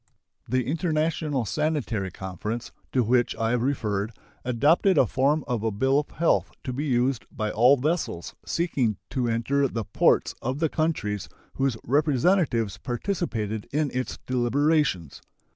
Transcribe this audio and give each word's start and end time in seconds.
The 0.49 0.65
International 0.65 1.45
Sanitary 1.45 2.09
Conference, 2.09 2.71
to 2.91 3.03
which 3.03 3.35
I 3.35 3.51
have 3.51 3.61
referred, 3.61 4.11
adopted 4.43 4.97
a 4.97 5.05
form 5.05 5.43
of 5.47 5.61
a 5.61 5.69
bill 5.69 5.99
of 5.99 6.09
health 6.09 6.49
to 6.63 6.73
be 6.73 6.85
used 6.85 7.27
by 7.31 7.51
all 7.51 7.77
vessels 7.77 8.33
seeking 8.43 8.97
to 9.11 9.27
enter 9.27 9.67
the 9.67 9.83
ports 9.85 10.33
of 10.41 10.57
the 10.57 10.69
countries 10.69 11.29
whose 11.53 11.77
representatives 11.83 12.79
participated 12.79 13.67
in 13.71 13.91
its 13.93 14.17
deliberations. 14.25 15.21